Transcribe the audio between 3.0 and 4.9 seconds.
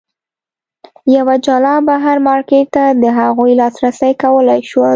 د هغوی لاسرسی کولای شول.